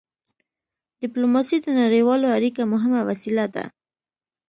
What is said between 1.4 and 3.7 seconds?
د نړیوالو اړیکو مهمه وسيله ده.